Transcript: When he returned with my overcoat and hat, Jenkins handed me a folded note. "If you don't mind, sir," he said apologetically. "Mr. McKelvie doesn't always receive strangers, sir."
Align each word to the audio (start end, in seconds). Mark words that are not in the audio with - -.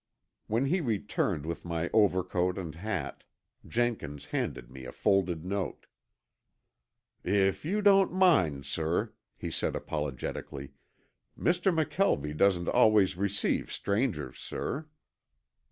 When 0.47 0.65
he 0.65 0.81
returned 0.81 1.45
with 1.45 1.63
my 1.63 1.87
overcoat 1.93 2.57
and 2.57 2.73
hat, 2.73 3.23
Jenkins 3.67 4.25
handed 4.25 4.71
me 4.71 4.85
a 4.85 4.91
folded 4.91 5.45
note. 5.45 5.85
"If 7.23 7.65
you 7.65 7.83
don't 7.83 8.11
mind, 8.11 8.65
sir," 8.65 9.13
he 9.37 9.51
said 9.51 9.75
apologetically. 9.75 10.71
"Mr. 11.37 11.71
McKelvie 11.71 12.35
doesn't 12.35 12.67
always 12.69 13.15
receive 13.15 13.71
strangers, 13.71 14.39
sir." 14.39 14.87